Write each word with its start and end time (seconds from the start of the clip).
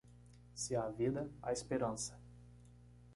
Se 0.55 0.75
há 0.75 0.87
vida, 0.89 1.29
há 1.43 1.51
esperança. 1.53 2.19